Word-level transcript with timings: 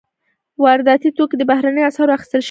وارداتي 0.63 1.09
توکي 1.17 1.35
په 1.39 1.45
بهرنیو 1.51 1.89
اسعارو 1.89 2.15
اخیستل 2.17 2.29
شوي 2.31 2.37
وي. 2.39 2.39